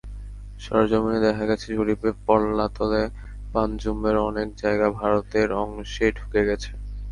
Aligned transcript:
সরেজমিনে 0.59 1.19
দেখা 1.25 1.43
গেছে, 1.49 1.67
জরিপে 1.71 2.09
পাল্লাতলে 2.25 3.01
পানজুমের 3.53 4.15
অনেক 4.29 4.47
জায়গা 4.61 4.87
ভারতের 4.99 5.49
অংশে 5.63 6.05
ঢুকে 6.17 6.41
গেছে। 6.47 6.71